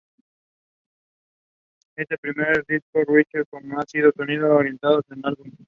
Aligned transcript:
En 1.95 2.01
este 2.01 2.17
primer 2.17 2.65
disco 2.67 3.01
Richie 3.07 3.45
con 3.51 3.71
un 3.71 3.83
sonido 4.17 4.49
más 4.49 4.57
orientado 4.57 5.03
al 5.21 5.35
blues. 5.35 5.53